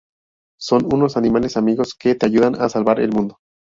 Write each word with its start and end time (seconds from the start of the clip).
Son 0.59 0.91
unos 0.91 1.15
animales 1.15 1.57
amigos 1.57 1.93
que 1.93 2.15
te 2.15 2.25
ayudan 2.25 2.55
a 2.59 2.69
salvar 2.69 2.99
el 2.99 3.11
mundo. 3.11 3.37